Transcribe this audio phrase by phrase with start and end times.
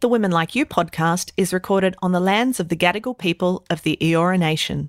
[0.00, 3.82] The Women Like You podcast is recorded on the lands of the Gadigal people of
[3.82, 4.88] the Eora Nation.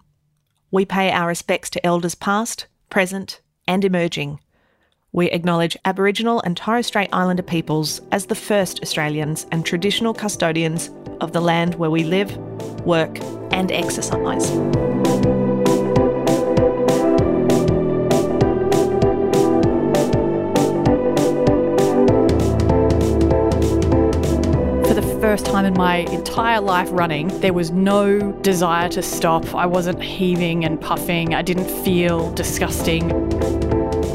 [0.72, 4.39] We pay our respects to elders past, present, and emerging.
[5.12, 10.89] We acknowledge Aboriginal and Torres Strait Islander peoples as the first Australians and traditional custodians
[11.20, 12.38] of the land where we live,
[12.86, 13.20] work,
[13.52, 14.50] and exercise.
[25.22, 29.54] First time in my entire life running, there was no desire to stop.
[29.54, 31.36] I wasn't heaving and puffing.
[31.36, 33.12] I didn't feel disgusting.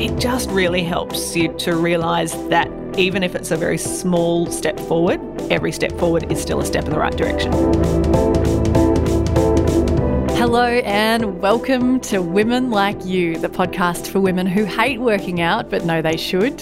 [0.00, 4.80] It just really helps you to realise that even if it's a very small step
[4.80, 7.52] forward, every step forward is still a step in the right direction.
[10.36, 15.70] Hello and welcome to Women Like You, the podcast for women who hate working out
[15.70, 16.60] but know they should.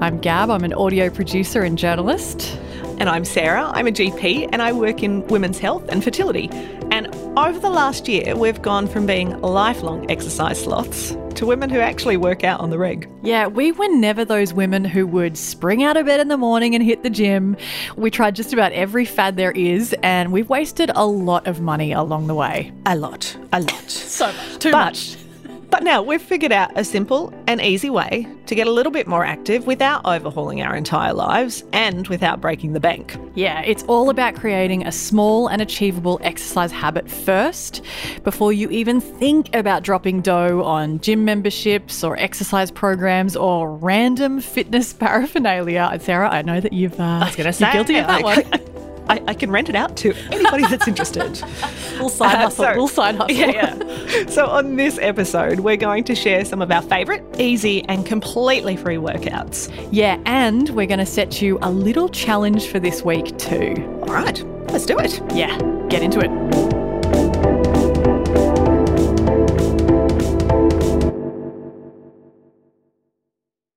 [0.00, 2.56] I'm Gab, I'm an audio producer and journalist.
[2.98, 6.48] And I'm Sarah, I'm a GP and I work in women's health and fertility.
[6.92, 7.06] And
[7.38, 12.16] over the last year, we've gone from being lifelong exercise sloths to women who actually
[12.16, 13.08] work out on the reg.
[13.22, 16.74] Yeah, we were never those women who would spring out of bed in the morning
[16.74, 17.56] and hit the gym.
[17.96, 21.92] We tried just about every fad there is, and we've wasted a lot of money
[21.92, 22.70] along the way.
[22.86, 23.90] A lot, a lot.
[23.90, 24.58] So much.
[24.58, 25.16] Too But- much.
[25.72, 29.06] But now we've figured out a simple and easy way to get a little bit
[29.06, 33.16] more active without overhauling our entire lives and without breaking the bank.
[33.34, 37.80] Yeah, it's all about creating a small and achievable exercise habit first
[38.22, 44.42] before you even think about dropping dough on gym memberships or exercise programs or random
[44.42, 45.98] fitness paraphernalia.
[46.02, 48.22] Sarah, I know that you've uh, I was going to you're say, guilty of that
[48.22, 48.82] I, one.
[49.08, 51.22] I, I, can rent it out to anybody that's interested.
[51.92, 52.64] Little side Uh, hustle.
[52.64, 53.36] so- little side hustle.
[53.36, 54.26] Yeah, yeah.
[54.28, 58.76] So, on this episode, we're going to share some of our favourite, easy, and completely
[58.76, 59.70] free workouts.
[59.90, 63.74] Yeah, and we're going to set you a little challenge for this week too.
[64.02, 65.20] All right, let's do it.
[65.34, 65.56] Yeah,
[65.88, 66.30] get into it.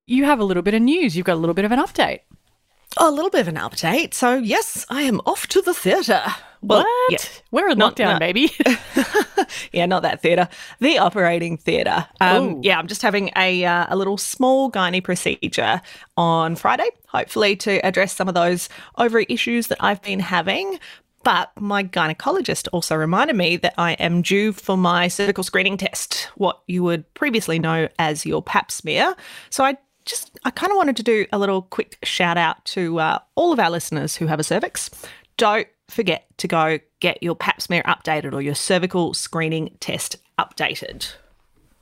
[0.08, 1.16] You have a little bit of news.
[1.18, 2.20] You've got a little bit of an update.
[2.98, 4.14] A little bit of an update.
[4.14, 6.24] So, yes, I am off to the theatre.
[6.62, 7.12] Well, what?
[7.12, 7.18] yeah.
[7.52, 8.52] We're in Not- lockdown, not- baby.
[9.74, 10.48] yeah, not that theatre,
[10.80, 12.08] the operating theatre.
[12.22, 15.82] Um, yeah, I'm just having a uh, a little small gynae procedure
[16.18, 18.68] on Friday, hopefully to address some of those
[18.98, 20.80] ovary issues that I've been having.
[21.24, 26.30] But my gynecologist also reminded me that I am due for my cervical screening test,
[26.36, 29.16] what you would previously know as your pap smear.
[29.50, 33.00] So I just, I kind of wanted to do a little quick shout out to
[33.00, 34.90] uh, all of our listeners who have a cervix.
[35.38, 41.14] Don't forget to go get your pap smear updated or your cervical screening test updated.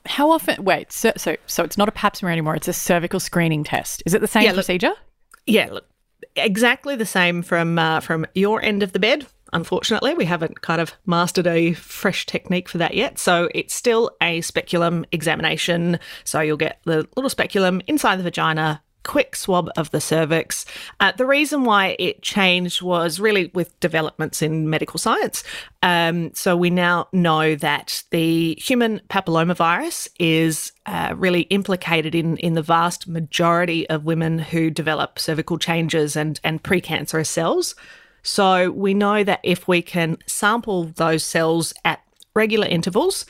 [0.05, 0.63] How often?
[0.63, 2.55] Wait, so, so so it's not a pap smear anymore.
[2.55, 4.03] It's a cervical screening test.
[4.05, 4.93] Is it the same Yeah, look- procedure?
[5.45, 5.85] Yeah, look,
[6.35, 9.25] exactly the same from uh, from your end of the bed.
[9.53, 13.19] Unfortunately, we haven't kind of mastered a fresh technique for that yet.
[13.19, 15.99] So it's still a speculum examination.
[16.23, 20.65] So you'll get the little speculum inside the vagina, quick swab of the cervix.
[20.99, 25.43] Uh, the reason why it changed was really with developments in medical science.
[25.81, 32.53] Um, so we now know that the human papillomavirus is uh, really implicated in in
[32.53, 37.75] the vast majority of women who develop cervical changes and and precancerous cells.
[38.23, 42.01] So we know that if we can sample those cells at
[42.33, 43.25] regular intervals,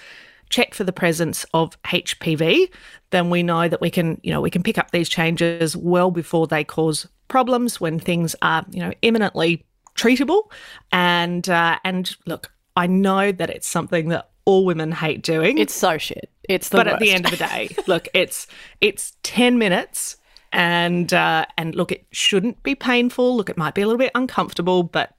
[0.49, 2.69] check for the presence of HPV,
[3.09, 6.11] then we know that we can, you know, we can pick up these changes well
[6.11, 9.65] before they cause problems when things are, you know, imminently
[9.95, 10.43] treatable.
[10.91, 15.57] And uh, and look, I know that it's something that all women hate doing.
[15.57, 16.29] It's so shit.
[16.49, 18.47] It's the but at the end of the day, look, it's
[18.81, 20.17] it's ten minutes,
[20.53, 23.35] and uh, and look, it shouldn't be painful.
[23.35, 25.11] Look, it might be a little bit uncomfortable, but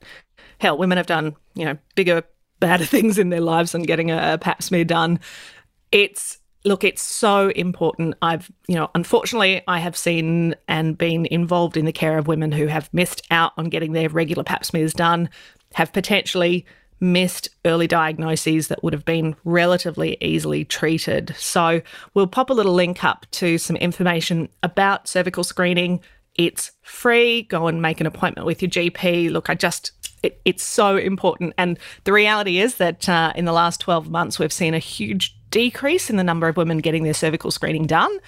[0.58, 2.22] hell, women have done you know bigger,
[2.60, 5.20] badder things in their lives than getting a, a pap smear done.
[5.92, 8.14] It's look, it's so important.
[8.22, 12.52] I've you know, unfortunately, I have seen and been involved in the care of women
[12.52, 15.28] who have missed out on getting their regular pap smears done,
[15.74, 16.64] have potentially
[17.04, 21.34] missed early diagnoses that would have been relatively easily treated.
[21.36, 21.82] So
[22.14, 26.00] we'll pop a little link up to some information about cervical screening.
[26.34, 27.42] It's free.
[27.42, 29.30] Go and make an appointment with your GP.
[29.30, 29.92] Look, I just
[30.24, 31.54] it, it's so important.
[31.58, 35.36] And the reality is that uh, in the last 12 months, we've seen a huge
[35.50, 38.18] decrease in the number of women getting their cervical screening done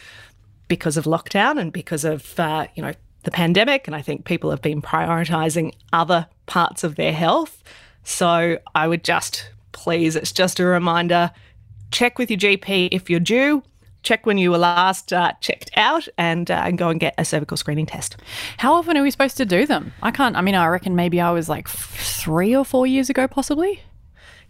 [0.68, 2.92] because of lockdown and because of, uh, you know,
[3.22, 3.86] the pandemic.
[3.86, 7.64] And I think people have been prioritizing other parts of their health.
[8.06, 11.32] So I would just, please, it's just a reminder
[11.90, 13.64] check with your GP if you're due.
[14.04, 17.24] check when you were last uh, checked out and, uh, and go and get a
[17.24, 18.16] cervical screening test.
[18.58, 19.92] How often are we supposed to do them?
[20.02, 23.26] I can't, I mean, I reckon maybe I was like three or four years ago,
[23.26, 23.82] possibly.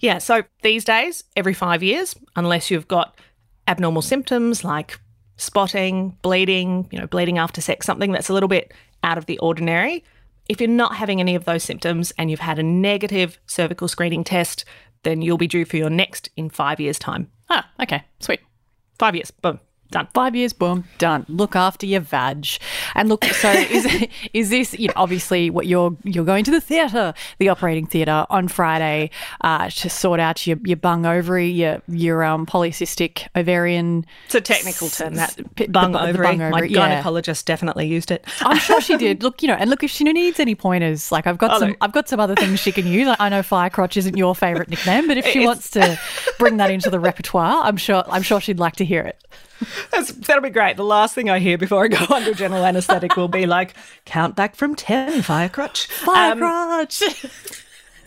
[0.00, 3.19] Yeah, so these days, every five years, unless you've got
[3.67, 5.00] abnormal symptoms like
[5.38, 9.38] spotting, bleeding, you know, bleeding after sex, something that's a little bit out of the
[9.38, 10.05] ordinary.
[10.49, 14.25] If you're not having any of those symptoms and you've had a negative cervical screening
[14.25, 14.65] test,
[15.03, 17.31] then you'll be due for your next in five years' time.
[17.51, 18.41] Ah, okay, sweet.
[18.99, 19.61] Five years, boom.
[19.91, 20.09] Done.
[20.15, 21.25] Five years, boom, done.
[21.29, 22.47] Look after your vag.
[22.97, 26.61] And look, so is is this you know, obviously what you're you're going to the
[26.61, 29.11] theatre, the operating theatre on Friday
[29.43, 34.05] uh, to sort out your your bung ovary, your your um, polycystic ovarian.
[34.27, 36.37] It's a technical term that p- bung the- the ovary.
[36.37, 37.03] My ovary, yeah.
[37.03, 38.25] gynecologist definitely used it.
[38.41, 39.23] I'm sure she did.
[39.27, 41.69] Look, you know, and look if she needs any pointers, like I've got Oh, some,
[41.71, 41.79] look.
[41.81, 43.06] I've got some other things she can use.
[43.09, 45.99] I, I know fire crotch isn't your favourite nickname, but if she It's- wants to
[46.38, 49.23] bring that into the repertoire, I'm sure, I'm sure she'd like to hear it.
[49.91, 50.76] That's, that'll be great.
[50.76, 53.75] The last thing I hear before I go under general anaesthetic will be like,
[54.05, 55.87] count back from 10, fire crotch.
[55.87, 57.03] Fire Um, crotch.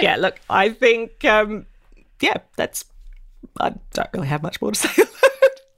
[0.00, 1.66] yeah, look, I think, um,
[2.20, 2.84] yeah, that's,
[3.60, 5.02] I don't really have much more to say.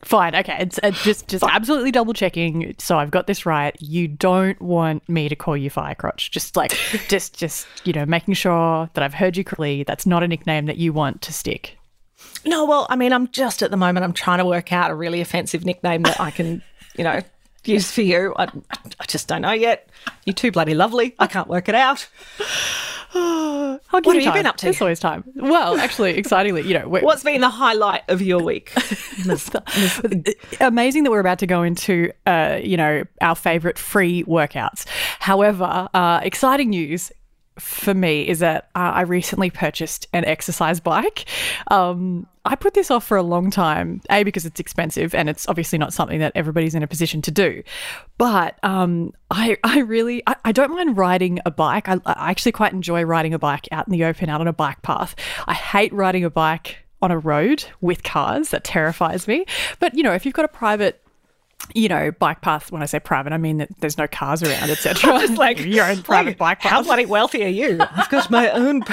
[0.02, 0.34] Fine.
[0.36, 0.56] Okay.
[0.60, 2.74] It's, just just absolutely double checking.
[2.78, 3.74] So I've got this right.
[3.80, 6.30] You don't want me to call you fire crotch.
[6.30, 6.76] Just like
[7.08, 9.82] just just you know making sure that I've heard you correctly.
[9.82, 11.78] That's not a nickname that you want to stick.
[12.46, 14.94] No, well, I mean, I'm just at the moment, I'm trying to work out a
[14.94, 16.62] really offensive nickname that I can,
[16.96, 17.20] you know,
[17.64, 18.34] use for you.
[18.36, 18.44] I,
[19.00, 19.88] I just don't know yet.
[20.24, 21.14] You're too bloody lovely.
[21.18, 22.08] I can't work it out.
[23.90, 24.34] What have you time.
[24.34, 24.66] been up to?
[24.66, 25.22] There's always time.
[25.36, 28.72] Well, actually, excitingly, you know, What's been the highlight of your week?
[30.60, 34.84] amazing that we're about to go into, uh, you know, our favorite free workouts.
[35.20, 37.12] However, uh, exciting news
[37.58, 41.26] for me is that uh, I recently purchased an exercise bike.
[41.70, 45.48] Um, I put this off for a long time, A, because it's expensive and it's
[45.48, 47.62] obviously not something that everybody's in a position to do.
[48.18, 51.88] But um, I, I really, I, I don't mind riding a bike.
[51.88, 54.52] I, I actually quite enjoy riding a bike out in the open, out on a
[54.52, 55.14] bike path.
[55.46, 58.50] I hate riding a bike on a road with cars.
[58.50, 59.46] That terrifies me.
[59.78, 61.03] But, you know, if you've got a private
[61.74, 62.70] you know, bike path.
[62.70, 65.18] When I say private, I mean that there's no cars around, etc.
[65.20, 66.70] Just like your own private like, bike path.
[66.70, 67.78] How bloody wealthy are you?
[67.96, 68.84] I've got my own.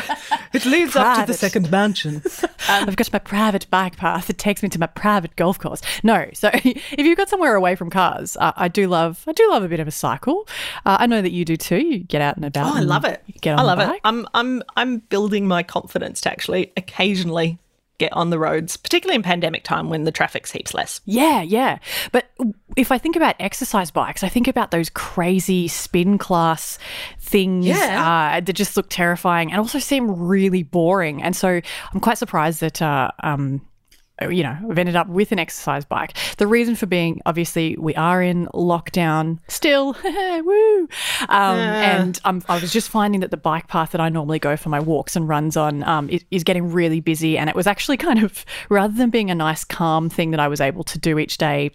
[0.53, 2.21] It leads up to the second mansion.
[2.67, 4.29] I've got my private bike path.
[4.29, 5.81] It takes me to my private golf course.
[6.03, 9.23] No, so if you've got somewhere away from cars, uh, I do love.
[9.27, 10.47] I do love a bit of a cycle.
[10.85, 11.79] Uh, I know that you do too.
[11.79, 12.73] You get out and about.
[12.73, 13.23] Oh, I love it.
[13.41, 13.99] Get on I love it.
[14.03, 17.59] I'm I'm I'm building my confidence to actually occasionally
[18.01, 20.99] get on the roads, particularly in pandemic time when the traffic's heaps less.
[21.05, 21.77] Yeah, yeah.
[22.11, 22.29] But
[22.75, 26.79] if I think about exercise bikes, I think about those crazy spin class
[27.19, 28.33] things Yeah.
[28.35, 31.21] uh, that just look terrifying and also seem really boring.
[31.21, 31.61] And so
[31.93, 32.81] I'm quite surprised that.
[32.81, 33.61] Uh, um,
[34.29, 36.15] you know, I've ended up with an exercise bike.
[36.37, 39.95] The reason for being, obviously, we are in lockdown still.
[40.03, 40.87] Woo!
[41.29, 41.57] Um,
[41.91, 44.69] And um, I was just finding that the bike path that I normally go for
[44.69, 47.37] my walks and runs on um, is, is getting really busy.
[47.37, 50.47] And it was actually kind of, rather than being a nice, calm thing that I
[50.47, 51.71] was able to do each day,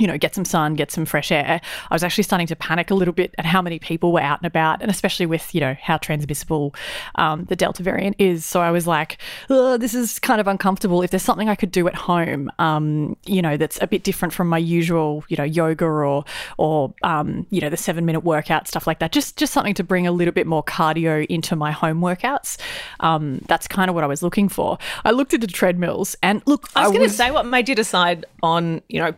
[0.00, 1.60] you know, get some sun, get some fresh air.
[1.90, 4.40] I was actually starting to panic a little bit at how many people were out
[4.40, 6.74] and about, and especially with, you know, how transmissible
[7.16, 8.44] um, the Delta variant is.
[8.44, 9.18] So I was like,
[9.48, 11.02] this is kind of uncomfortable.
[11.02, 14.32] If there's something I could do at home, um, you know, that's a bit different
[14.32, 16.24] from my usual, you know, yoga or,
[16.58, 19.84] or um, you know, the seven minute workout, stuff like that, just, just something to
[19.84, 22.56] bring a little bit more cardio into my home workouts.
[23.00, 24.78] Um, that's kind of what I was looking for.
[25.04, 28.24] I looked into treadmills and look, I was going to say, what made you decide
[28.42, 29.14] on you know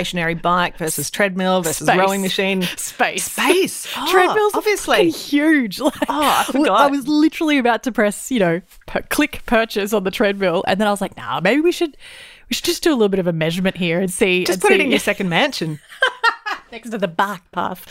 [0.00, 1.98] stationary bike versus treadmill versus Space.
[1.98, 2.62] rowing machine?
[2.62, 3.24] space.
[3.30, 3.86] Space.
[3.96, 5.10] Oh, Treadmills obviously.
[5.10, 5.78] huge.
[5.80, 6.80] Like, Oh, I forgot.
[6.80, 10.80] I was literally about to press, you know, p- click purchase on the treadmill, and
[10.80, 11.96] then I was like, nah, maybe we should.
[12.48, 14.44] We should just do a little bit of a measurement here and see.
[14.44, 15.78] Just and put it in your second mansion.
[16.72, 17.84] next to the bike path,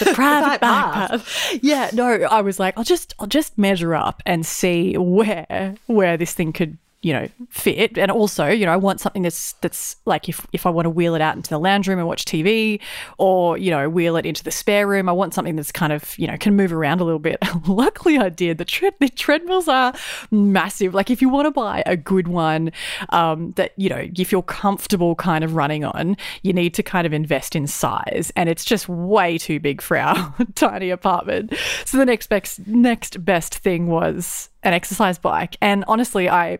[0.00, 1.10] the private bike bike path.
[1.10, 1.58] path.
[1.62, 6.16] Yeah, no, I was like, I'll just, I'll just measure up and see where, where
[6.16, 7.96] this thing could, you know, fit.
[7.96, 10.90] And also, you know, I want something that's, that's like if, if I want to
[10.90, 12.78] wheel it out into the lounge room and watch TV,
[13.16, 16.18] or you know, wheel it into the spare room, I want something that's kind of,
[16.18, 17.38] you know, can move around a little bit.
[17.66, 18.58] Luckily, I did.
[18.58, 19.94] The tread, the treadmills are
[20.30, 20.92] massive.
[20.92, 22.70] Like if you want to buy a good one,
[23.08, 27.06] um, that you know, you feel comfortable kind of running on, you need to kind
[27.06, 31.54] of invest in size, and it's just way too big for our tiny apartment.
[31.86, 36.58] So the next best next best thing was an exercise bike, and honestly, I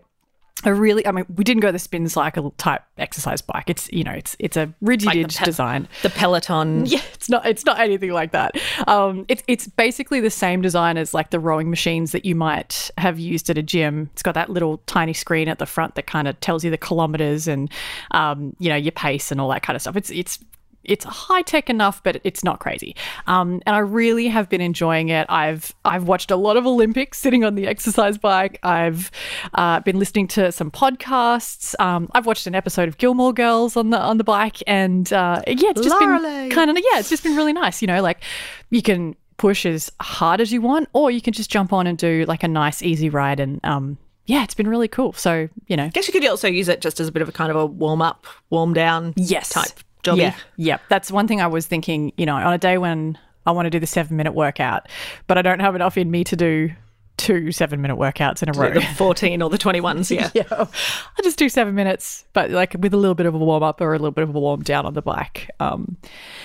[0.65, 3.65] a really I mean we didn't go the spin cycle type exercise bike.
[3.69, 5.89] It's you know it's it's a rigid Like the pe- design.
[6.03, 6.87] The Peloton.
[6.91, 8.57] Yeah, it's not it's not anything like that.
[8.87, 12.91] Um, it's it's basically the same design as like the rowing machines that you might
[12.99, 14.11] have used at a gym.
[14.13, 16.79] It's got that little tiny screen at the front that kind of tells you the
[16.79, 17.71] kilometers and
[18.11, 19.97] um, you know your pace and all that kind of stuff.
[19.97, 20.39] It's it's
[20.85, 22.97] it's high tech enough, but it's not crazy.
[23.27, 25.27] Um, and I really have been enjoying it.
[25.29, 28.59] I've I've watched a lot of Olympics sitting on the exercise bike.
[28.63, 29.11] I've
[29.55, 31.79] uh, been listening to some podcasts.
[31.81, 35.43] Um, I've watched an episode of Gilmore Girls on the on the bike, and uh,
[35.47, 37.83] yeah, it's just been kind of yeah, it's just been really nice.
[37.83, 38.23] You know, like
[38.71, 41.99] you can push as hard as you want, or you can just jump on and
[41.99, 43.61] do like a nice easy ride and.
[43.65, 45.13] Um, yeah, it's been really cool.
[45.15, 47.29] So, you know, I guess you could also use it just as a bit of
[47.29, 50.19] a kind of a warm up, warm down yes type jobby.
[50.19, 50.79] Yeah, yeah.
[50.89, 52.13] That's one thing I was thinking.
[52.17, 54.89] You know, on a day when I want to do the seven minute workout,
[55.27, 56.71] but I don't have enough in me to do
[57.21, 58.73] two seven minute workouts in a row.
[58.73, 60.31] The 14 or the 21s, yeah.
[60.33, 63.63] yeah, I just do seven minutes, but like with a little bit of a warm
[63.63, 65.51] up or a little bit of a warm down on the bike.
[65.61, 65.99] Um,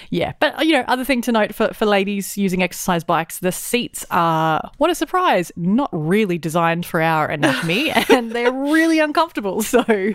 [0.10, 3.54] yeah, but you know, other thing to note for for ladies using exercise bikes, the
[3.54, 9.62] seats are what a surprise, not really designed for our anatomy, and they're really uncomfortable.
[9.62, 10.14] So uh,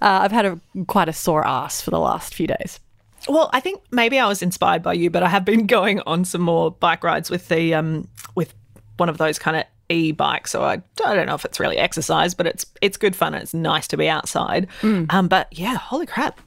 [0.00, 2.80] I've had a quite a sore ass for the last few days.
[3.28, 6.24] Well, I think maybe I was inspired by you, but I have been going on
[6.24, 8.54] some more bike rides with the um with
[8.96, 10.50] one of those kind of e-bikes.
[10.50, 13.42] So I, I don't know if it's really exercise, but it's it's good fun and
[13.42, 14.68] it's nice to be outside.
[14.82, 16.40] Um, but yeah, holy crap,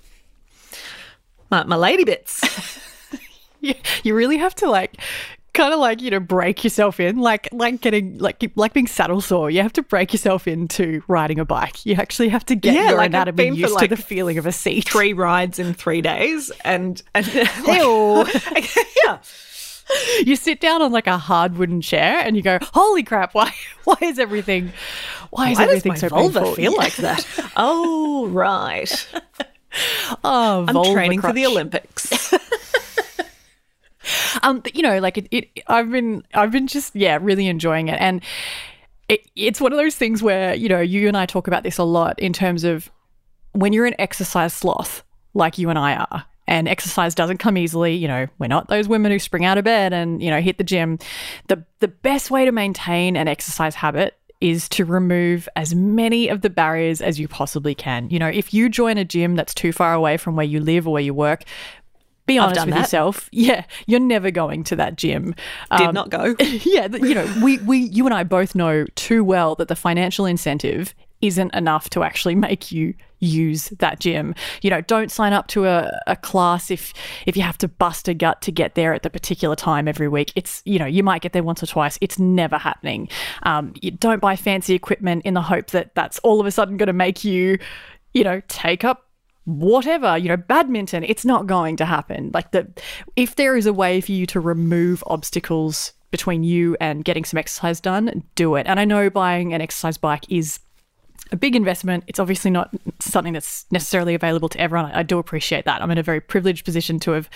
[1.51, 2.41] my, my lady bits.
[3.61, 4.97] you, you really have to like
[5.53, 9.21] kind of like you know break yourself in like like getting like like being saddle
[9.21, 12.73] sore you have to break yourself into riding a bike you actually have to get
[12.73, 15.75] Yeah, your like, anatomy used like, to the feeling of a seat Three rides in
[15.75, 17.27] three days, and and
[17.67, 18.25] Ew.
[19.05, 19.19] yeah.
[20.25, 23.53] you sit down on like a hard wooden chair and you go holy crap why
[23.83, 24.71] why is everything
[25.29, 27.25] why is Why does everything so vulva painful feel like that?
[27.55, 29.07] oh right,
[30.23, 31.45] oh I'm training for the.
[31.45, 32.33] Olympics.
[34.43, 37.87] um but, you know like it, it i've been i've been just yeah really enjoying
[37.87, 38.21] it and
[39.09, 41.77] it, it's one of those things where you know you and i talk about this
[41.77, 42.91] a lot in terms of
[43.53, 47.93] when you're an exercise sloth like you and i are and exercise doesn't come easily
[47.95, 50.57] you know we're not those women who spring out of bed and you know hit
[50.57, 50.99] the gym
[51.47, 56.41] the the best way to maintain an exercise habit is to remove as many of
[56.41, 58.09] the barriers as you possibly can.
[58.09, 60.85] You know, if you join a gym that's too far away from where you live
[60.85, 61.43] or where you work,
[62.25, 62.81] be honest with that.
[62.81, 63.29] yourself.
[63.31, 65.33] Yeah, you're never going to that gym.
[65.77, 66.35] Did Um, not go.
[66.65, 70.25] yeah, you know, we, we, you and I both know too well that the financial
[70.25, 74.35] incentive isn't enough to actually make you use that gym.
[74.61, 76.93] You know, don't sign up to a, a class if
[77.25, 80.07] if you have to bust a gut to get there at the particular time every
[80.07, 80.31] week.
[80.35, 81.97] It's you know, you might get there once or twice.
[82.01, 83.09] It's never happening.
[83.43, 86.77] Um, you don't buy fancy equipment in the hope that that's all of a sudden
[86.77, 87.57] going to make you,
[88.13, 89.09] you know, take up
[89.45, 92.65] whatever you know badminton it's not going to happen like the
[93.17, 97.37] if there is a way for you to remove obstacles between you and getting some
[97.37, 100.59] exercise done do it and i know buying an exercise bike is
[101.33, 105.17] a big investment it's obviously not something that's necessarily available to everyone i, I do
[105.17, 107.29] appreciate that i'm in a very privileged position to have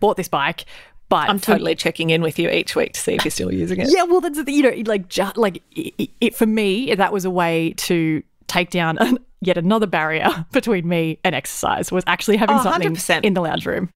[0.00, 0.64] bought this bike
[1.08, 3.78] but I'm totally checking in with you each week to see if you're still using
[3.80, 3.88] it.
[3.92, 7.30] yeah, well, that's you know, like ju- like it, it for me, that was a
[7.30, 12.56] way to take down an, yet another barrier between me and exercise was actually having
[12.56, 13.24] Oh, something 100%.
[13.24, 13.90] in the lounge room.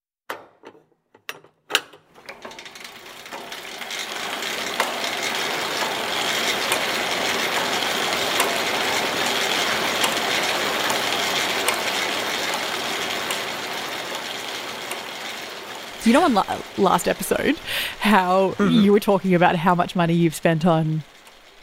[16.07, 17.57] You know, on la- last episode,
[18.01, 18.85] how Mm-hmm.
[18.85, 21.03] you were talking about how much money you've spent on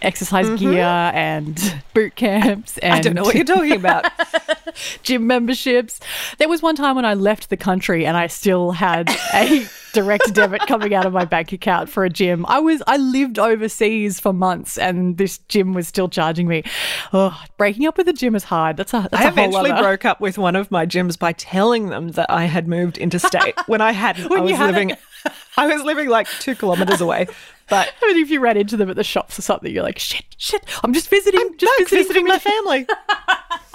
[0.01, 2.99] exercise gear and boot camps and Mm-hmm.
[2.99, 4.11] I don't know what you're talking about.
[5.03, 6.01] gym memberships.
[6.39, 10.33] There was one time when I left the country and I still had a direct
[10.33, 12.45] debit coming out of my bank account for a gym.
[12.47, 16.63] I was I lived overseas for months and this gym was still charging me.
[17.13, 18.77] Oh, breaking up with a gym is hard.
[18.77, 21.17] That's a that's I a whole eventually other- broke up with one of my gyms
[21.17, 24.25] by telling them that I had moved interstate when I hadn't.
[24.25, 24.75] I When you was hadn't.
[24.75, 24.97] living,
[25.57, 27.27] I was living like two kilometers away.
[27.69, 29.97] But I mean, if you ran into them at the shops or something, you're like,
[29.97, 32.85] shit, shit, I'm just visiting, I'm just no, visiting, visiting my family.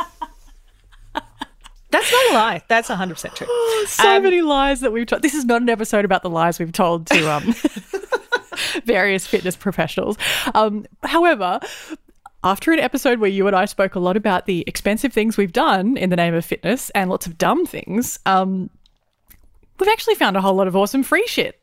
[1.91, 2.63] That's not a lie.
[2.69, 3.47] That's 100% true.
[3.87, 5.23] so Um, many lies that we've told.
[5.23, 7.55] This is not an episode about the lies we've told to um,
[8.85, 10.17] various fitness professionals.
[10.55, 11.61] Um, however,
[12.45, 15.53] after an episode where you and I spoke a lot about the expensive things we've
[15.53, 18.69] done in the name of fitness and lots of dumb things, um,
[19.79, 21.61] we've actually found a whole lot of awesome free shit.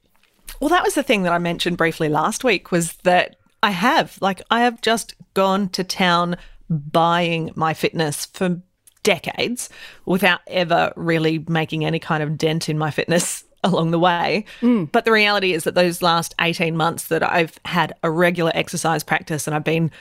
[0.60, 4.18] Well, that was the thing that I mentioned briefly last week was that I have,
[4.22, 6.38] like, I have just gone to town
[6.70, 8.62] buying my fitness for
[9.06, 9.70] decades
[10.06, 14.44] without ever really making any kind of dent in my fitness along the way.
[14.62, 14.92] Mm.
[14.92, 19.04] But the reality is that those last 18 months that I've had a regular exercise
[19.04, 19.92] practice and I've been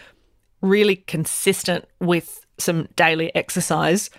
[0.61, 4.11] really consistent with some daily exercise,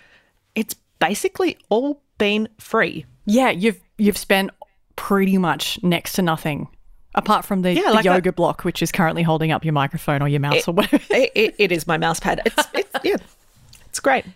[0.54, 3.04] it's basically all been free.
[3.26, 4.50] Yeah, you've you've spent
[4.94, 6.68] pretty much next to nothing.
[7.14, 10.20] Apart from the, Yeah, the like yoga block, which is currently holding up your microphone
[10.20, 11.02] or your mouse or whatever.
[11.10, 12.42] It, it, it is my mouse pad.
[12.44, 13.16] It's, it's yeah,
[13.96, 14.26] it's great.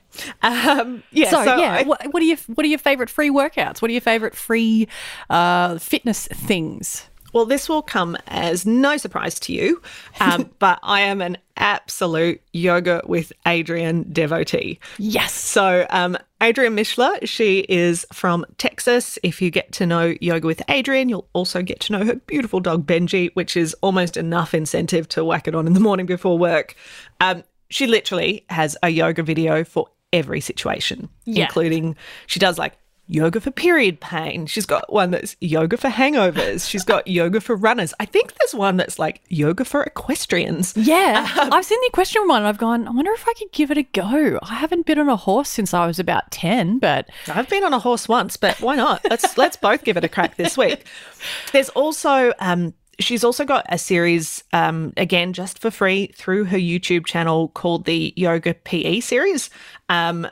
[0.43, 3.83] Um, yeah, So, yeah, I- what, what are your what are your favorite free workouts?
[3.83, 4.89] What are your favorite free
[5.29, 7.07] uh, fitness things?
[7.33, 9.81] Well, this will come as no surprise to you,
[10.19, 14.81] um, but I am an absolute yoga with Adriene devotee.
[14.99, 15.33] Yes.
[15.33, 19.17] So, um, Adriene Mishler, she is from Texas.
[19.23, 22.59] If you get to know Yoga with Adriene, you'll also get to know her beautiful
[22.59, 26.37] dog Benji, which is almost enough incentive to whack it on in the morning before
[26.37, 26.75] work.
[27.21, 31.45] Um, she literally has a yoga video for every situation, Yeah.
[31.45, 31.97] including
[32.27, 34.47] she does like yoga for period pain.
[34.47, 36.69] She's got one that's yoga for hangovers.
[36.69, 37.93] She's got yoga for runners.
[37.99, 40.77] I think there's one that's like yoga for equestrians.
[40.77, 43.71] Yeah, I've seen the equestrian one and I've gone, I wonder if I could give
[43.73, 44.39] it a go.
[44.43, 47.73] I haven't been on a horse since I was about 10, but I've been on
[47.75, 49.01] a horse once, but why not?
[49.09, 50.87] Let's let's both give it a crack this week.
[51.53, 56.59] There's also um she's also got a series um again just for free through her
[56.59, 59.51] YouTube channel called the Yoga PE series.
[59.89, 60.27] Um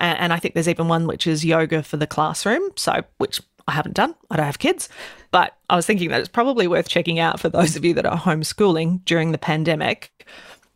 [0.00, 3.72] and I think there's even one which is yoga for the classroom, so which I
[3.72, 4.14] haven't done.
[4.30, 4.88] I don't have kids,
[5.30, 8.06] but I was thinking that it's probably worth checking out for those of you that
[8.06, 10.26] are homeschooling during the pandemic.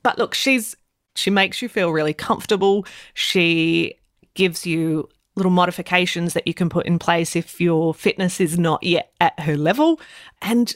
[0.03, 0.77] But look, she's
[1.15, 2.87] she makes you feel really comfortable.
[3.15, 3.95] She
[4.35, 8.83] gives you little modifications that you can put in place if your fitness is not
[8.83, 10.01] yet at her level.
[10.43, 10.75] And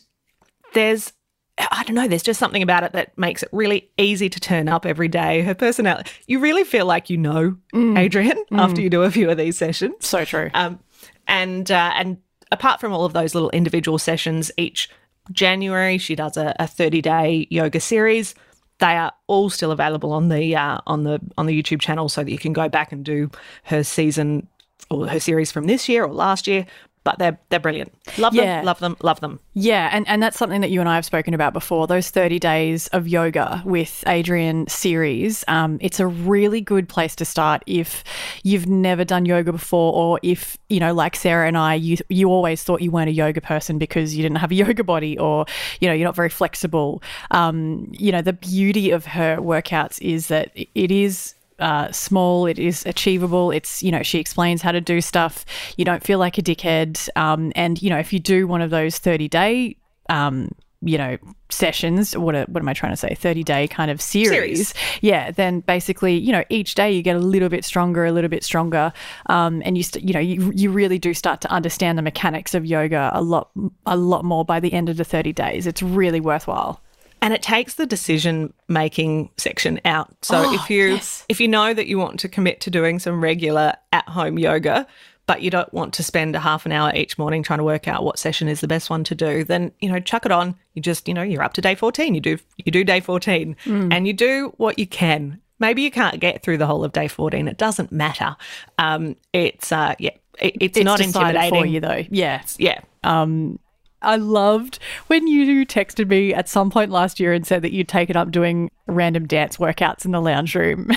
[0.74, 1.12] there's
[1.58, 4.68] I don't know, there's just something about it that makes it really easy to turn
[4.68, 5.42] up every day.
[5.42, 9.36] Her personality, you really feel like you know Adriene after you do a few of
[9.36, 9.94] these sessions.
[10.00, 10.50] so true.
[10.54, 10.80] Um,
[11.26, 12.18] and uh, and
[12.50, 14.88] apart from all of those little individual sessions, each
[15.30, 18.34] January she does a, a 30 day yoga series.
[18.78, 22.24] They are all still available on the uh, on the on the YouTube channel, so
[22.24, 23.30] that you can go back and do
[23.64, 24.48] her season
[24.90, 26.66] or her series from this year or last year.
[27.04, 27.92] But they're they're brilliant.
[28.16, 28.56] Love Yeah.
[28.58, 29.40] them, love them, love them.
[29.54, 31.86] Yeah, and, and that's something that you and I have spoken about before.
[31.88, 35.44] Those 30 days of yoga with Adriene series.
[35.48, 38.04] Um, it's a really good place to start if
[38.44, 42.28] you've never done yoga before, or if, you know, like Sarah and I, you, you
[42.28, 45.44] always thought you weren't a yoga person because you didn't have a yoga body or,
[45.80, 47.02] you know, you're not very flexible.
[47.32, 52.58] Um, you know, the beauty of her workouts is that it is uh, small, it
[52.58, 53.50] is achievable.
[53.50, 55.44] It's, you know, she explains how to do stuff.
[55.76, 57.08] You don't feel like a dickhead.
[57.16, 59.76] Um, and, you know, if you do one of those 30 day,
[60.10, 60.50] um,
[60.84, 61.16] you know,
[61.48, 63.14] sessions, what, a, what am I trying to say?
[63.14, 64.74] 30 day kind of series, Series.
[65.00, 65.30] Yeah.
[65.30, 68.42] Then basically, you know, each day you get a little bit stronger, a little bit
[68.42, 68.92] stronger.
[69.26, 72.54] Um, and you, st- you know, you, you really do start to understand the mechanics
[72.54, 73.50] of yoga a lot,
[73.86, 75.66] a lot more by the end of the 30 days.
[75.68, 76.80] It's really worthwhile.
[77.22, 81.24] And it takes the decision making section out so Oh, if you yes.
[81.28, 84.86] if you know that you want to commit to doing some regular at home yoga
[85.26, 87.86] but you don't want to spend a half an hour each morning trying to work
[87.86, 90.54] out what session is the best one to do then you know chuck it on
[90.74, 93.56] you just you know you're up to day 14 you do you do day 14
[93.64, 93.92] Hmm.
[93.92, 97.06] and you do what you can maybe you can't get through the whole of day
[97.08, 98.36] 14 it doesn't matter
[98.78, 102.02] um it's uh yeah it, it's, It's not intimidating for you though.
[102.10, 102.42] Yeah.
[102.58, 103.58] yeah Um,
[104.02, 107.88] I loved when you texted me at some point last year and said that you'd
[107.88, 110.90] taken up doing random dance workouts in the lounge room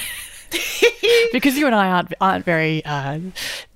[1.31, 3.19] because you and I aren't aren't very uh,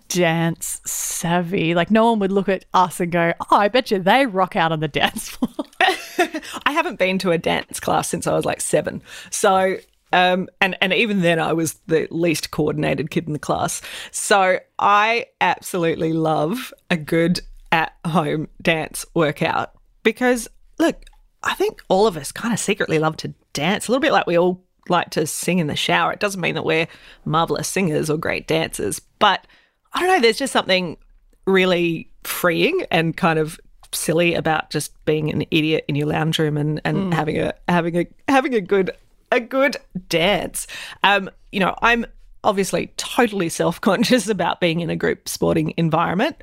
[0.07, 1.73] dance savvy.
[1.73, 4.55] Like no one would look at us and go, "Oh, I bet you they rock
[4.55, 5.53] out on the dance floor."
[6.65, 9.01] I haven't been to a dance class since I was like seven.
[9.29, 9.77] So,
[10.11, 13.81] um, and and even then, I was the least coordinated kid in the class.
[14.11, 20.47] So, I absolutely love a good at home dance workout because
[20.79, 21.05] look,
[21.43, 24.27] I think all of us kind of secretly love to dance a little bit like
[24.27, 26.11] we all like to sing in the shower.
[26.11, 26.87] It doesn't mean that we're
[27.25, 29.45] marvelous singers or great dancers, but
[29.93, 30.19] I don't know.
[30.19, 30.97] There's just something
[31.45, 33.59] really freeing and kind of
[33.91, 37.97] silly about just being an idiot in your lounge room and, and having a having
[37.97, 38.91] a having a good
[39.31, 39.77] a good
[40.07, 40.67] dance.
[41.03, 42.05] Um, you know, I'm
[42.43, 46.37] obviously totally self-conscious about being in a group sporting environment.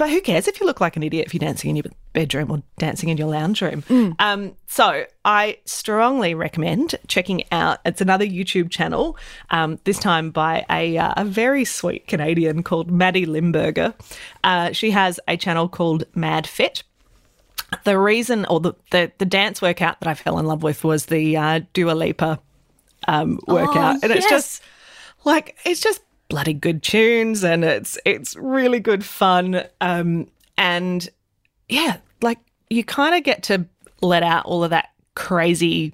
[0.00, 1.84] But who cares if you look like an idiot if you're dancing in your
[2.14, 4.16] bedroom or dancing in your lounge room?
[4.18, 7.80] Um, so I strongly recommend checking out.
[7.84, 9.18] It's another YouTube channel,
[9.50, 13.92] um, this time by a, uh, a very sweet Canadian called Maddie Lymburner.
[14.42, 16.82] Uh, she has a channel called Mad Fit.
[17.84, 21.06] The reason, or the, the the dance workout that I fell in love with was
[21.06, 22.40] the uh, Dua Lipa
[23.06, 24.62] um, workout, Oh, and it's just
[25.24, 31.10] like it's just bloody good tunes, and it's it's really good fun, um, and
[31.68, 32.38] yeah, like
[32.70, 33.66] you kind of get to
[34.00, 35.92] let out all of that crazy,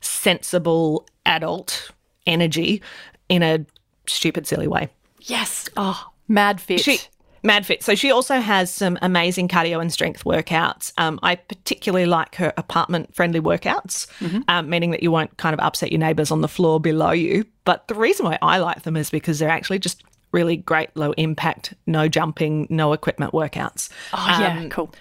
[0.00, 1.90] sensible adult
[2.26, 2.80] energy
[3.28, 3.64] in a
[4.06, 4.88] stupid, silly way.
[5.22, 5.68] Yes.
[5.76, 6.80] Oh, mad fit.
[6.80, 7.00] She
[7.42, 7.82] mad fit.
[7.82, 10.92] So she also has some amazing cardio and strength workouts.
[10.98, 14.06] Um, I particularly like her apartment friendly workouts,
[14.48, 17.44] um, meaning that you won't kind of upset your neighbours on the floor below you.
[17.64, 21.12] But the reason why I like them is because they're actually just really great low
[21.12, 23.88] impact, no jumping, no equipment workouts.
[24.12, 24.58] oh, yeah.
[24.58, 24.94] Um, cool.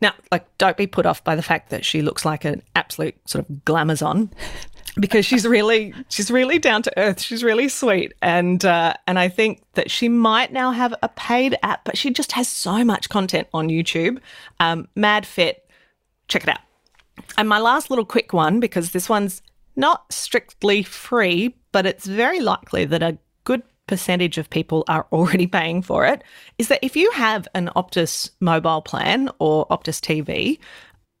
[0.00, 3.16] Now, like, don't be put off by the fact that she looks like an absolute
[3.28, 4.30] sort of glamazon,
[4.98, 7.20] because she's really, she's really down to earth.
[7.20, 11.56] She's really sweet, and uh, and I think that she might now have a paid
[11.62, 14.18] app, but she just has so much content on YouTube.
[14.60, 15.68] Um, Mad Fit,
[16.28, 16.60] check it out.
[17.38, 19.42] And my last little quick one, because this one's
[19.76, 25.46] not strictly free, but it's very likely that a good percentage of people are already
[25.58, 26.22] paying for it,
[26.58, 30.58] is that if you have an Optus mobile plan or Optus TV,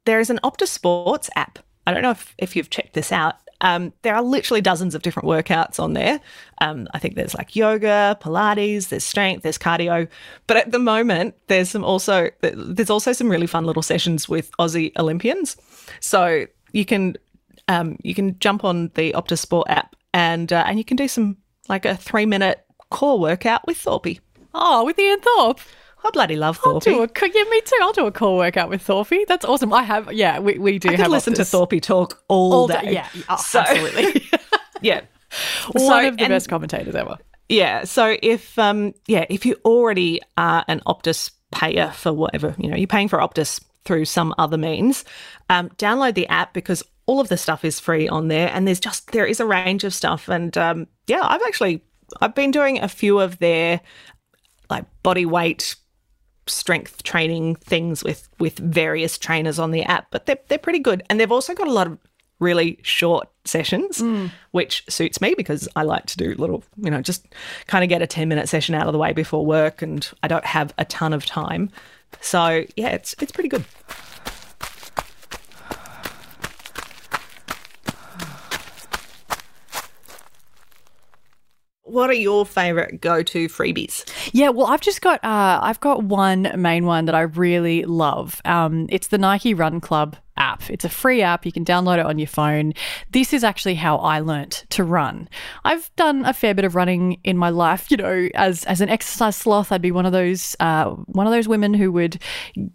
[0.06, 1.58] there is an Optus Sports app.
[1.86, 3.36] I don't know if, if you've checked this out.
[3.60, 6.20] Um, there are literally dozens of different workouts on there.
[6.60, 10.08] Um, I think there's like yoga, Pilates, there's strength, there's cardio.
[10.46, 14.50] But at the moment, there's some also there's also some really fun little sessions with
[14.58, 15.56] Aussie Olympians.
[16.00, 17.16] So you can
[17.68, 21.08] um, you can jump on the Optus Sport app and uh, and you can do
[21.08, 21.36] some
[21.68, 24.18] like a three minute core workout with Thorpe.
[24.54, 25.60] Oh, with Ian Thorpe.
[26.04, 27.78] I bloody love I'll do a yeah, me too.
[27.82, 29.26] I'll do a core workout with Thorpe.
[29.26, 29.72] That's awesome.
[29.72, 31.44] I have yeah, we, we do I have listen to.
[31.44, 32.80] Thorpe talk all, all day.
[32.82, 32.92] day.
[32.92, 34.22] Yeah, oh, So- absolutely.
[34.82, 35.00] yeah.
[35.72, 37.18] One So- of the and- best commentators ever.
[37.48, 37.84] Yeah.
[37.84, 42.76] So if um yeah, if you already are an Optus payer for whatever, you know,
[42.76, 45.04] you're paying for Optus through some other means,
[45.48, 48.80] um, download the app because all of the stuff is free on there and there's
[48.80, 51.82] just there is a range of stuff and um yeah, I've actually
[52.20, 53.80] I've been doing a few of their
[54.70, 55.76] like body weight
[56.46, 61.02] strength training things with with various trainers on the app, but they're they're pretty good.
[61.08, 61.98] And they've also got a lot of
[62.38, 64.30] really short sessions, mm.
[64.50, 67.26] which suits me because I like to do little, you know, just
[67.66, 70.28] kind of get a 10 minute session out of the way before work and I
[70.28, 71.70] don't have a ton of time.
[72.20, 73.64] So yeah, it's it's pretty good.
[81.96, 84.04] What are your favorite go-to freebies?
[84.34, 88.42] Yeah, well, I've just got uh, I've got one main one that I really love.
[88.44, 90.68] Um, it's the Nike Run Club app.
[90.70, 91.46] It's a free app.
[91.46, 92.72] You can download it on your phone.
[93.10, 95.28] This is actually how I learnt to run.
[95.64, 97.90] I've done a fair bit of running in my life.
[97.90, 101.32] You know, as as an exercise sloth, I'd be one of those uh, one of
[101.32, 102.20] those women who would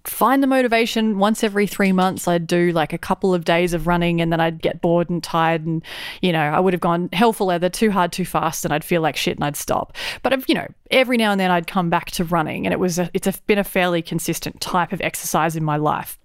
[0.06, 2.28] find the motivation once every three months.
[2.28, 5.24] I'd do like a couple of days of running, and then I'd get bored and
[5.24, 5.84] tired, and
[6.22, 8.84] you know, I would have gone hell for leather, too hard, too fast, and I'd
[8.84, 9.96] feel like shit, and I'd stop.
[10.24, 12.80] But I've, you know, every now and then I'd come back to running, and it
[12.80, 16.18] was a, it's a, been a fairly consistent type of exercise in my life.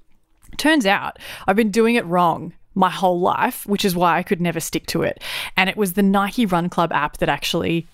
[0.57, 4.40] Turns out I've been doing it wrong my whole life, which is why I could
[4.40, 5.23] never stick to it.
[5.57, 7.87] And it was the Nike Run Club app that actually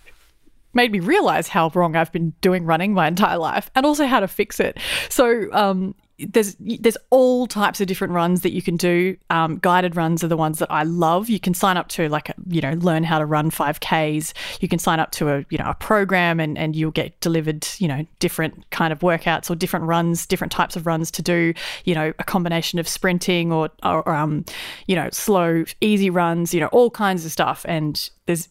[0.74, 4.20] made me realize how wrong I've been doing running my entire life and also how
[4.20, 4.78] to fix it.
[5.08, 5.94] So, um,
[6.28, 9.16] there's there's all types of different runs that you can do.
[9.30, 11.28] Um, guided runs are the ones that I love.
[11.28, 14.32] You can sign up to like you know learn how to run 5Ks.
[14.60, 17.66] You can sign up to a you know a program and and you'll get delivered
[17.78, 21.54] you know different kind of workouts or different runs, different types of runs to do.
[21.84, 24.44] You know a combination of sprinting or or um,
[24.86, 26.54] you know slow easy runs.
[26.54, 27.64] You know all kinds of stuff.
[27.68, 28.48] And there's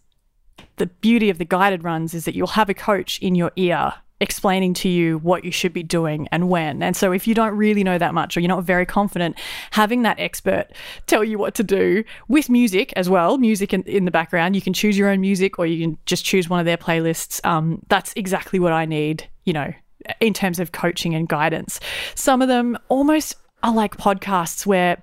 [0.77, 3.93] the beauty of the guided runs is that you'll have a coach in your ear
[4.21, 6.81] explaining to you what you should be doing and when.
[6.81, 9.37] And so if you don't really know that much or you're not very confident,
[9.71, 10.67] having that expert
[11.07, 14.61] tell you what to do with music as well, music in, in the background, you
[14.61, 17.43] can choose your own music or you can just choose one of their playlists.
[17.45, 19.73] Um, that's exactly what I need, you know,
[20.19, 21.79] in terms of coaching and guidance.
[22.15, 25.01] Some of them almost are like podcasts where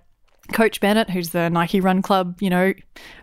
[0.52, 2.72] Coach Bennett, who's the Nike Run Club, you know,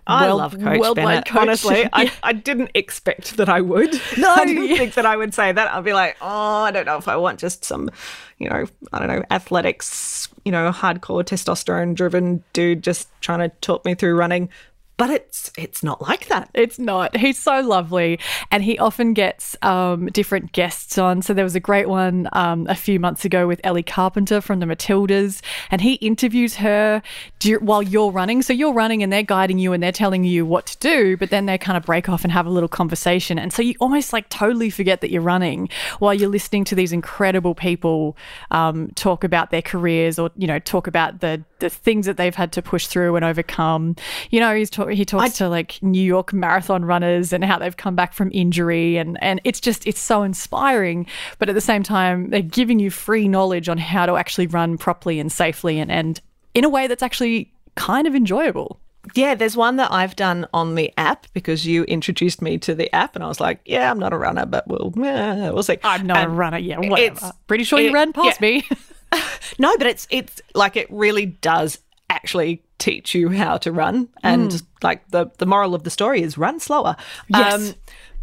[0.07, 1.25] I world- love Coach worldwide Bennett.
[1.25, 1.41] coach.
[1.41, 2.11] Honestly, I, Yeah.
[2.23, 3.89] I didn't expect that I would.
[4.17, 4.77] No, I didn't yeah.
[4.77, 5.73] think that I would say that.
[5.73, 7.89] I'd be like, oh, I don't know if I want just some,
[8.37, 13.83] you know, I don't know, athletics, you know, hardcore testosterone-driven dude just trying to talk
[13.85, 14.49] me through running.
[14.97, 16.49] But it's it's not like that.
[16.53, 17.17] It's not.
[17.17, 21.21] He's so lovely, and he often gets um, different guests on.
[21.21, 24.61] So there was a great one um, a few months ago with Ellie Carpenter from
[24.61, 27.01] the Matildas, and he interviews her
[27.45, 28.41] dur- while you're running.
[28.41, 31.17] So you're running, and they're guiding you, and they're telling you what to do.
[31.17, 33.75] But then they kind of break off and have a little conversation, and so you
[33.79, 38.17] almost like totally forget that you're running while you're listening to these incredible people
[38.51, 42.35] um, talk about their careers or you know talk about the the things that they've
[42.35, 43.95] had to push through and overcome.
[44.29, 47.59] You know, he's talk- he talks I, to like New York marathon runners and how
[47.59, 51.07] they've come back from injury, and and it's just it's so inspiring.
[51.39, 54.77] But at the same time, they're giving you free knowledge on how to actually run
[54.77, 56.21] properly and safely, and and
[56.55, 58.79] in a way that's actually kind of enjoyable.
[59.13, 62.93] Yeah, there's one that I've done on the app because you introduced me to the
[62.95, 65.77] app, and I was like, "Yeah, I'm not a runner, but we'll eh, we'll see."
[65.83, 66.57] I'm not and a runner.
[66.57, 67.33] Yeah, whatever.
[67.45, 68.47] Pretty sure you ran past yeah.
[68.47, 68.67] me.
[69.59, 71.77] no, but it's it's like it really does
[72.09, 74.63] actually teach you how to run, and mm.
[74.81, 76.95] like the the moral of the story is run slower.
[77.29, 77.53] Yes.
[77.53, 77.75] Um,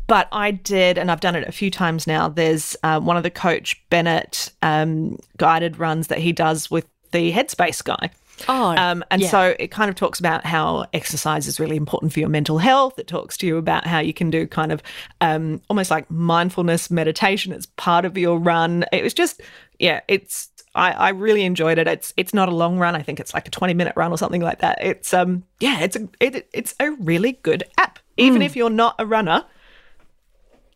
[0.08, 2.28] but I did, and I've done it a few times now.
[2.28, 7.32] There's uh, one of the Coach Bennett um, guided runs that he does with the
[7.32, 8.10] Headspace guy.
[8.48, 9.28] Oh, um, and yeah.
[9.28, 12.98] so it kind of talks about how exercise is really important for your mental health.
[12.98, 14.82] It talks to you about how you can do kind of
[15.20, 18.84] um, almost like mindfulness meditation It's part of your run.
[18.92, 19.40] It was just,
[19.78, 20.48] yeah, it's.
[20.74, 21.86] I, I really enjoyed it.
[21.86, 22.96] It's it's not a long run.
[22.96, 24.78] I think it's like a twenty minute run or something like that.
[24.80, 27.98] It's um yeah, it's a it, it's a really good app.
[28.16, 28.46] Even mm.
[28.46, 29.44] if you're not a runner,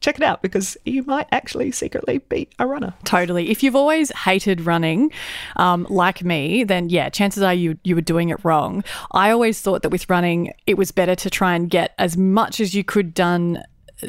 [0.00, 2.94] check it out because you might actually secretly be a runner.
[3.04, 3.50] Totally.
[3.50, 5.10] If you've always hated running,
[5.56, 8.84] um, like me, then yeah, chances are you you were doing it wrong.
[9.12, 12.60] I always thought that with running, it was better to try and get as much
[12.60, 13.62] as you could done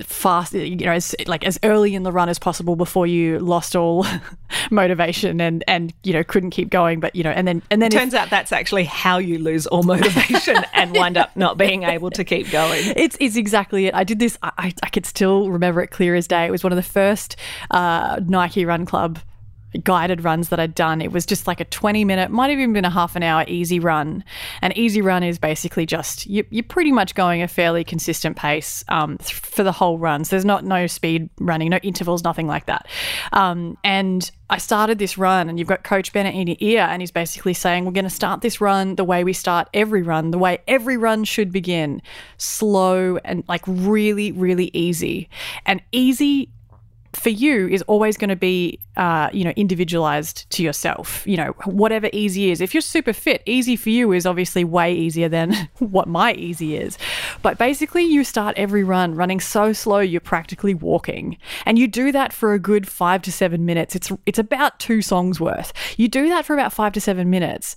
[0.03, 3.73] fast you know as like as early in the run as possible before you lost
[3.73, 4.05] all
[4.71, 7.89] motivation and and you know couldn't keep going but you know and then and then
[7.89, 11.83] turns if, out that's actually how you lose all motivation and wind up not being
[11.83, 12.83] able to keep going.
[12.97, 13.95] It's it's exactly it.
[13.95, 16.45] I did this i i could still remember it clear as day.
[16.45, 17.37] It was one of the first
[17.71, 19.19] uh, nike run club
[19.83, 21.01] guided runs that I'd done.
[21.01, 23.45] It was just like a 20 minute, might have even been a half an hour
[23.47, 24.23] easy run.
[24.61, 28.83] An easy run is basically just you, are pretty much going a fairly consistent pace
[28.89, 30.23] um, th- for the whole run.
[30.23, 32.87] So there's not no speed running, no intervals, nothing like that.
[33.33, 37.01] Um, and I started this run, and you've got Coach Bennett in your ear, and
[37.01, 40.31] he's basically saying, We're going to start this run the way we start every run,
[40.31, 42.01] the way every run should begin
[42.37, 45.29] slow and like really, really easy.
[45.65, 46.49] And easy
[47.13, 51.25] for you is always going to be, uh, you know, individualized to yourself.
[51.25, 52.61] You know, whatever easy is.
[52.61, 56.77] If you're super fit, easy for you is obviously way easier than what my easy
[56.77, 56.97] is.
[57.41, 62.11] But basically, you start every run running so slow you're practically walking, and you do
[62.11, 63.95] that for a good five to seven minutes.
[63.95, 65.73] It's it's about two songs worth.
[65.97, 67.75] You do that for about five to seven minutes.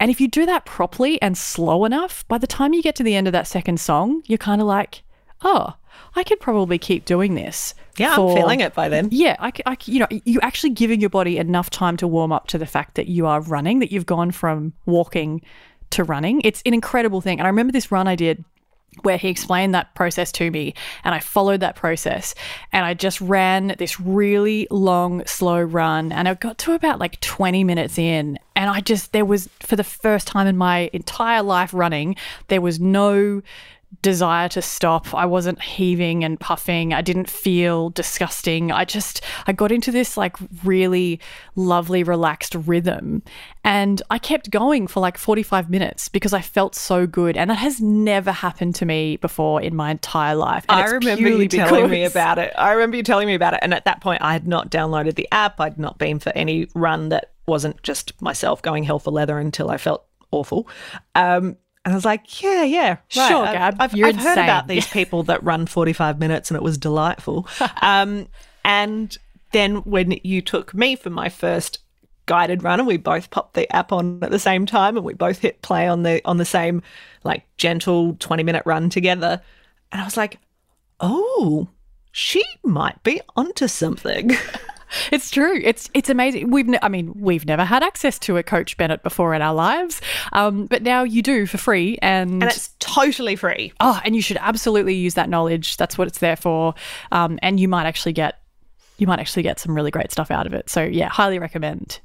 [0.00, 3.02] And if you do that properly and slow enough, by the time you get to
[3.02, 5.02] the end of that second song, you're kind of like,
[5.42, 5.74] oh,
[6.14, 7.74] I could probably keep doing this.
[7.96, 9.08] Yeah, for, I'm feeling it by then.
[9.10, 12.46] Yeah, I, I, you know, you actually giving your body enough time to warm up
[12.48, 15.42] to the fact that you are running, that you've gone from walking
[15.90, 16.40] to running.
[16.44, 17.38] It's an incredible thing.
[17.38, 18.44] And I remember this run I did
[19.02, 22.34] where he explained that process to me and I followed that process
[22.72, 27.20] and I just ran this really long slow run and I got to about like
[27.20, 31.42] 20 minutes in and I just there was for the first time in my entire
[31.42, 32.16] life running
[32.48, 33.42] there was no
[34.02, 35.12] desire to stop.
[35.14, 36.94] I wasn't heaving and puffing.
[36.94, 38.70] I didn't feel disgusting.
[38.70, 41.20] I just I got into this like really
[41.56, 43.22] lovely relaxed rhythm
[43.64, 47.58] and I kept going for like 45 minutes because I felt so good and that
[47.58, 50.64] has never happened to me before in my entire life.
[50.68, 52.52] And I remember you telling me about it.
[52.56, 55.16] I remember you telling me about it and at that point I had not downloaded
[55.16, 55.60] the app.
[55.60, 59.70] I'd not been for any run that wasn't just myself going hell for leather until
[59.70, 60.68] I felt awful.
[61.16, 63.28] Um, and I was like, yeah, yeah, right.
[63.28, 63.76] sure, Gab.
[63.80, 67.48] I've, I've, I've heard about these people that run 45 minutes and it was delightful.
[67.82, 68.28] um,
[68.64, 69.16] and
[69.52, 71.78] then when you took me for my first
[72.26, 75.14] guided run and we both popped the app on at the same time and we
[75.14, 76.80] both hit play on the on the same
[77.24, 79.40] like gentle 20 minute run together
[79.90, 80.38] and I was like,
[81.00, 81.68] "Oh,
[82.12, 84.30] she might be onto something."
[85.12, 85.60] it's true.
[85.62, 86.50] It's it's amazing.
[86.50, 89.54] We've ne- I mean we've never had access to a Coach Bennett before in our
[89.54, 90.00] lives,
[90.32, 93.72] um, but now you do for free, and and it's totally free.
[93.80, 95.76] Oh, and you should absolutely use that knowledge.
[95.76, 96.74] That's what it's there for,
[97.12, 98.40] um, and you might actually get
[98.98, 100.68] you might actually get some really great stuff out of it.
[100.68, 102.00] So yeah, highly recommend.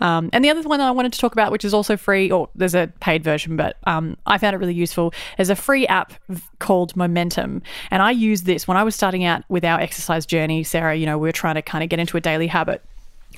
[0.00, 2.30] Um, and the other one that I wanted to talk about, which is also free,
[2.30, 5.86] or there's a paid version, but um, I found it really useful, is a free
[5.86, 6.12] app
[6.58, 7.62] called Momentum.
[7.90, 10.64] And I used this when I was starting out with our exercise journey.
[10.64, 12.82] Sarah, you know, we were trying to kind of get into a daily habit.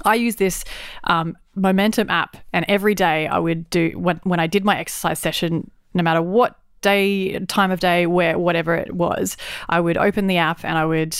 [0.04, 0.64] I use this
[1.04, 5.18] um, Momentum app, and every day I would do when when I did my exercise
[5.18, 9.36] session, no matter what day, time of day, where whatever it was,
[9.68, 11.16] I would open the app and I would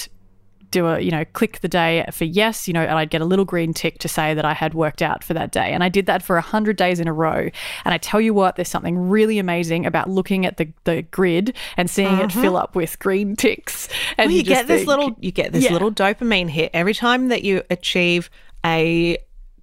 [0.70, 3.24] do a, you know, click the day for yes, you know, and I'd get a
[3.24, 5.72] little green tick to say that I had worked out for that day.
[5.72, 7.48] And I did that for 100 days in a row.
[7.85, 11.54] And I tell you what, there's something really amazing about looking at the, the grid
[11.76, 12.24] and seeing uh-huh.
[12.24, 13.88] it fill up with green ticks.
[14.16, 15.72] And well, you, you get this think, little, you get this yeah.
[15.72, 18.31] little dopamine hit every time that you achieve
[18.64, 19.18] a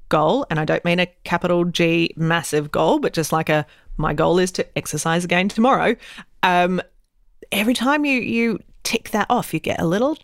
[0.09, 3.65] goal, and I don't mean a capital G massive goal, but just like a
[3.97, 5.95] my goal is to exercise again tomorrow.
[6.43, 6.81] Um,
[7.51, 10.17] every time you you tick that off, you get a little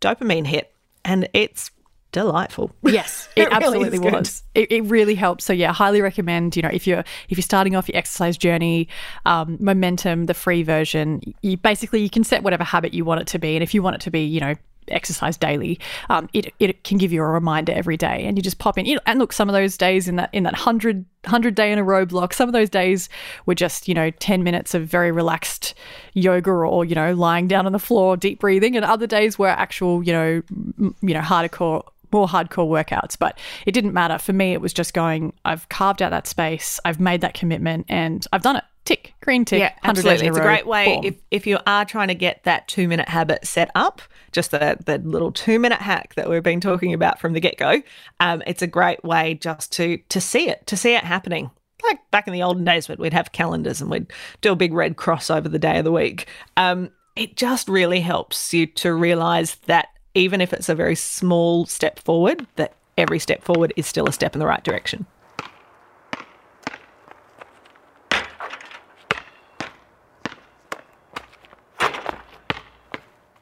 [0.00, 0.72] dopamine hit,
[1.04, 1.70] and it's
[2.12, 2.70] delightful.
[2.82, 4.42] Yes, it, it absolutely really was.
[4.54, 5.44] It, it, really helps.
[5.44, 6.56] So yeah, highly recommend.
[6.56, 8.88] You know, if you're if you're starting off your exercise journey,
[9.26, 13.26] um, momentum, the free version, you basically you can set whatever habit you want it
[13.28, 14.54] to be, and if you want it to be, you know,
[14.90, 15.78] exercise daily,
[16.10, 18.86] um, it, it can give you a reminder every day, and you just pop in.
[18.86, 21.72] You know, and look, some of those days in that in that hundred hundred day
[21.72, 23.08] in a row block, some of those days
[23.46, 25.74] were just you know ten minutes of very relaxed
[26.14, 29.48] yoga or you know lying down on the floor, deep breathing, and other days were
[29.48, 30.42] actual you know
[30.78, 34.18] m- you know hardcore more hardcore workouts, but it didn't matter.
[34.18, 37.86] For me, it was just going, I've carved out that space, I've made that commitment,
[37.88, 39.60] and I've done it tick, green tick.
[39.60, 40.26] Yeah, absolutely.
[40.28, 43.08] It's a, a great way if, if you are trying to get that two minute
[43.08, 44.00] habit set up,
[44.32, 47.58] just the, the little two minute hack that we've been talking about from the get
[47.58, 47.82] go.
[48.20, 51.50] Um, it's a great way just to to see it, to see it happening.
[51.84, 54.72] Like back in the olden days, when we'd have calendars and we'd do a big
[54.72, 56.26] red cross over the day of the week.
[56.56, 61.66] Um, it just really helps you to realize that even if it's a very small
[61.66, 65.06] step forward, that every step forward is still a step in the right direction.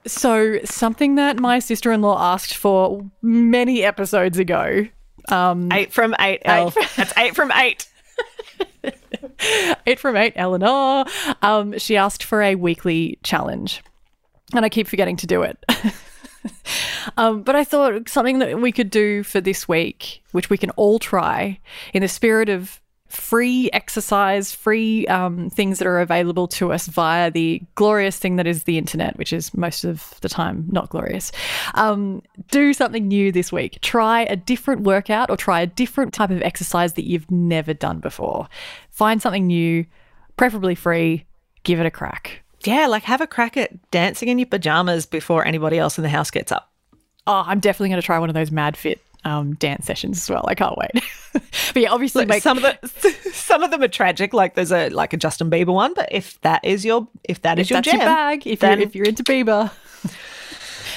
[0.06, 4.86] So, something that my sister in law asked for many episodes ago.
[5.28, 6.42] Um, eight from eight.
[6.44, 7.88] Eight That's eight from eight.
[9.86, 11.04] eight from eight, Eleanor.
[11.42, 13.82] Um, she asked for a weekly challenge,
[14.54, 15.58] and I keep forgetting to do it.
[17.16, 20.70] um, but I thought something that we could do for this week, which we can
[20.70, 21.58] all try
[21.92, 27.30] in the spirit of free exercise, free um, things that are available to us via
[27.30, 31.32] the glorious thing that is the internet, which is most of the time not glorious.
[31.74, 33.78] Um, do something new this week.
[33.80, 38.00] Try a different workout or try a different type of exercise that you've never done
[38.00, 38.48] before.
[38.90, 39.86] Find something new,
[40.36, 41.26] preferably free.
[41.62, 42.42] Give it a crack.
[42.64, 46.08] Yeah, like have a crack at dancing in your pajamas before anybody else in the
[46.08, 46.72] house gets up.
[47.26, 50.30] Oh, I'm definitely going to try one of those Mad Fit um, dance sessions as
[50.30, 50.44] well.
[50.48, 51.02] I can't wait.
[51.74, 54.32] but yeah, obviously, like make- some of the some of them are tragic.
[54.32, 57.58] Like there's a like a Justin Bieber one, but if that is your if that
[57.58, 59.70] is if your that's jam, your bag, if then- you're if you're into Bieber.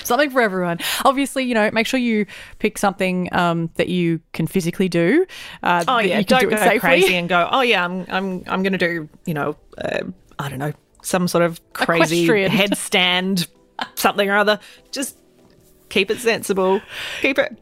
[0.03, 0.79] something for everyone.
[1.05, 2.25] Obviously, you know, make sure you
[2.57, 5.25] pick something um, that you can physically do.
[5.61, 6.79] Uh, oh yeah, don't do go safely.
[6.79, 7.47] crazy and go.
[7.51, 10.01] Oh yeah, I'm I'm I'm going to do you know uh,
[10.39, 13.47] I don't know some sort of crazy headstand
[13.95, 14.59] something or other.
[14.91, 15.15] Just
[15.89, 16.81] keep it sensible.
[17.21, 17.57] Keep it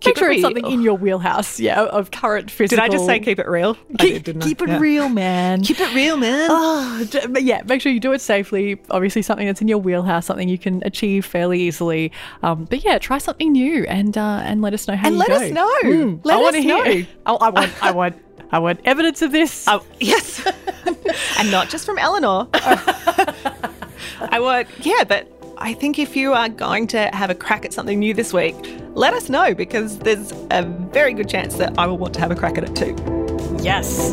[0.00, 2.84] Keep sure it's something in your wheelhouse, yeah, of current physical.
[2.84, 3.76] Did I just say keep it real?
[3.98, 4.78] Keep, did, keep it yeah.
[4.78, 5.62] real, man.
[5.62, 6.48] Keep it real, man.
[6.50, 8.80] Oh, but yeah, make sure you do it safely.
[8.90, 12.12] Obviously, something that's in your wheelhouse, something you can achieve fairly easily.
[12.42, 15.28] Um, but yeah, try something new and uh, and let us know how and let
[15.28, 15.34] go.
[15.36, 15.72] us know.
[15.84, 16.84] Mm, let I us know.
[16.84, 17.06] Hear.
[17.26, 17.82] Oh, I want.
[17.82, 18.22] I want.
[18.52, 19.66] I want evidence of this.
[19.66, 20.46] Oh, yes.
[21.38, 22.48] and not just from Eleanor.
[22.54, 27.72] I want, yeah, but I think if you are going to have a crack at
[27.72, 28.54] something new this week,
[28.94, 32.30] let us know because there's a very good chance that I will want to have
[32.30, 32.94] a crack at it too.
[33.62, 34.12] Yes.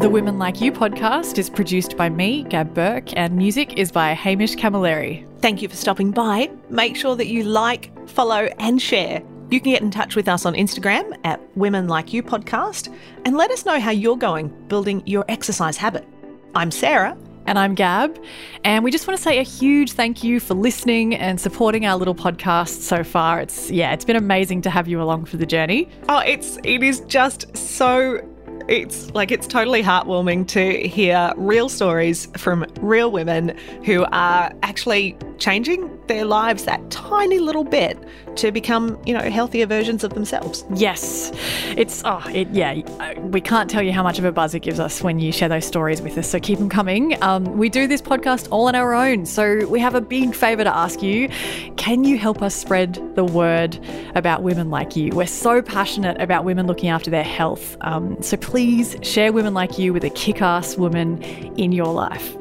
[0.00, 4.14] The Women Like You podcast is produced by me, Gab Burke, and music is by
[4.14, 5.24] Hamish Camilleri.
[5.40, 6.50] Thank you for stopping by.
[6.70, 10.44] Make sure that you like, follow, and share you can get in touch with us
[10.44, 15.02] on Instagram at Women Like You Podcast and let us know how you're going building
[15.06, 16.06] your exercise habit.
[16.54, 17.16] I'm Sarah.
[17.46, 18.22] And I'm Gab.
[18.64, 21.96] And we just want to say a huge thank you for listening and supporting our
[21.96, 23.40] little podcast so far.
[23.40, 25.88] It's yeah, it's been amazing to have you along for the journey.
[26.10, 28.20] Oh, it's it is just so
[28.68, 35.16] it's like it's totally heartwarming to hear real stories from real women who are actually
[35.38, 37.98] changing their lives that tiny little bit
[38.36, 40.64] to become, you know, healthier versions of themselves.
[40.74, 41.32] Yes.
[41.76, 42.80] It's, oh, it, yeah,
[43.18, 45.48] we can't tell you how much of a buzz it gives us when you share
[45.48, 46.28] those stories with us.
[46.28, 47.20] So keep them coming.
[47.22, 49.26] Um, we do this podcast all on our own.
[49.26, 51.28] So we have a big favour to ask you.
[51.76, 53.78] Can you help us spread the word
[54.14, 55.10] about women like you?
[55.12, 57.76] We're so passionate about women looking after their health.
[57.80, 61.22] Um, so please share women like you with a kick ass woman
[61.56, 62.37] in your life.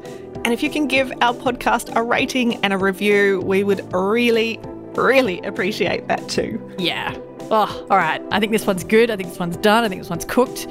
[0.48, 4.58] And if you can give our podcast a rating and a review, we would really,
[4.94, 6.74] really appreciate that too.
[6.78, 7.18] Yeah.
[7.52, 8.22] Oh, all right.
[8.32, 9.12] I think this one's good.
[9.12, 9.84] I think this one's done.
[9.84, 10.66] I think this one's cooked.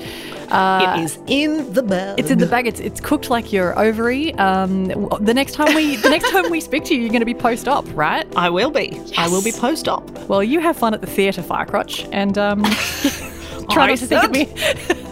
[0.49, 2.19] Uh, it is in the bag.
[2.19, 2.67] It's in the bag.
[2.67, 4.33] It's it's cooked like your ovary.
[4.37, 4.87] Um,
[5.21, 7.35] the next time we the next time we speak to you, you're going to be
[7.35, 8.27] post op, right?
[8.35, 8.93] I will be.
[8.93, 9.13] Yes.
[9.19, 10.11] I will be post op.
[10.27, 12.63] Well, you have fun at the theatre, Firecrotch, and um,
[13.71, 14.53] try I not to think of me.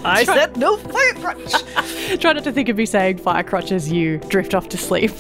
[0.05, 2.21] I said no Firecrotch.
[2.21, 5.13] Try not to think of me saying fire crotch as you drift off to sleep.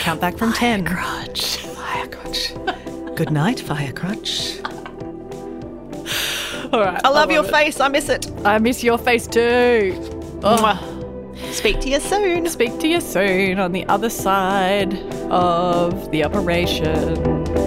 [0.00, 0.84] Count back from 10.
[0.84, 1.56] crotch.
[1.58, 2.52] Fire crotch.
[3.16, 4.60] Good night, fire crotch.
[6.72, 7.00] All right.
[7.04, 7.50] I love your it.
[7.50, 7.80] face.
[7.80, 8.30] I miss it.
[8.44, 9.94] I miss your face too.
[10.40, 10.92] Mwah.
[11.52, 12.48] Speak to you soon.
[12.48, 14.94] Speak to you soon on the other side
[15.30, 17.63] of the operation.